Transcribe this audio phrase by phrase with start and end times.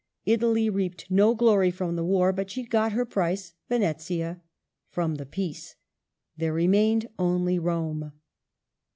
[0.25, 4.41] Italy reaped no glory from the war, but she got her price— Venetia—
[4.95, 5.75] from the Peace.
[6.39, 8.11] There remained only Rome.